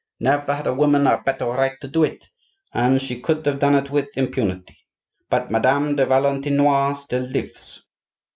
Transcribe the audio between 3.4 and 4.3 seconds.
have done it with